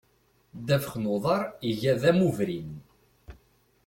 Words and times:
Ddabex 0.57 0.93
n 1.01 1.05
uḍar 1.15 1.43
iga 1.69 1.93
d 2.01 2.03
amubrin. 2.09 2.71